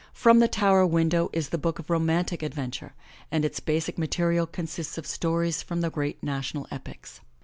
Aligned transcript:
From 0.13 0.39
The 0.39 0.47
Tower 0.47 0.83
Window, 0.87 1.29
is 1.31 1.49
the 1.49 1.59
book 1.59 1.77
of 1.77 1.91
romantic 1.91 2.41
adventure, 2.41 2.93
and 3.31 3.45
its 3.45 3.59
basic 3.59 3.99
material 3.99 4.47
consists 4.47 4.97
of 4.97 5.05
stories 5.05 5.61
from 5.61 5.81
the 5.81 5.91
great 5.91 6.23
national 6.23 6.65
epics. 6.71 7.21